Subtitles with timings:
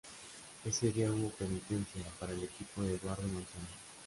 [0.65, 3.67] Ese día hubo penitencia para el equipo de Eduardo Manzano.